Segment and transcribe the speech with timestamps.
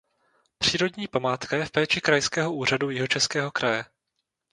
[0.57, 3.85] Přírodní památka je v péči Krajského úřadu Jihočeského kraje.